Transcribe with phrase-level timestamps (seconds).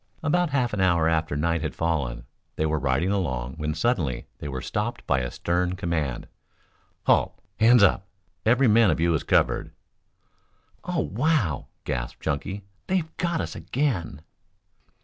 [0.23, 4.47] About half an hour after night had fallen, they were riding along when suddenly they
[4.47, 6.27] were stopped by a stern command.
[7.03, 7.37] "Halt!
[7.59, 8.07] Hands up!
[8.43, 9.69] Every man of you is covered!"
[10.83, 12.63] "Oh, wow!" gasped Chunky.
[12.87, 14.23] "They've got us again."